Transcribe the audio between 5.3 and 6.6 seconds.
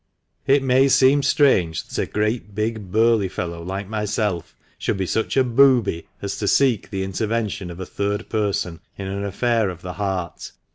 a booby as to